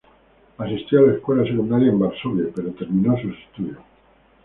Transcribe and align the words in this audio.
Asistió 0.57 0.97
a 0.97 1.01
la 1.03 1.13
escuela 1.13 1.43
secundaria 1.43 1.89
en 1.91 1.99
Varsovia, 1.99 2.45
pero 2.55 2.71
terminó 2.71 3.15
sus 3.21 3.37
estudios. 3.37 3.77